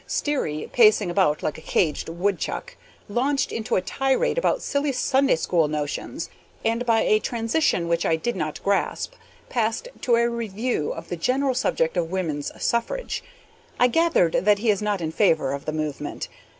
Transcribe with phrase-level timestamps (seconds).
[0.07, 2.75] Sterry, pacing about like a caged woodchuck,
[3.07, 6.27] launched into a tirade about silly Sunday school notions,
[6.65, 9.13] and, by a transition which I did not grasp,
[9.47, 13.23] passed to a review of the general subject of woman's suffrage.
[13.79, 16.29] I gathered that he is not in favor of the movement.